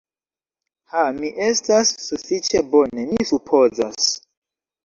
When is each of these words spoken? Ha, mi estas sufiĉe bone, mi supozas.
Ha, 0.93 1.03
mi 1.17 1.29
estas 1.49 1.93
sufiĉe 2.05 2.65
bone, 2.73 3.07
mi 3.13 3.31
supozas. 3.33 4.13